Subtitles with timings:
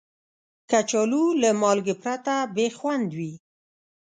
[0.69, 3.33] کچالو له مالګې پرته بې خوند وي